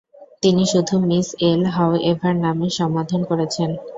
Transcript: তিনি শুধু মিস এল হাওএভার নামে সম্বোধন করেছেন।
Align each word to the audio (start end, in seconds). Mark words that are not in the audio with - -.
তিনি 0.43 0.63
শুধু 0.71 0.95
মিস 1.09 1.27
এল 1.49 1.61
হাওএভার 1.75 2.35
নামে 2.43 2.67
সম্বোধন 2.77 3.21
করেছেন। 3.29 3.69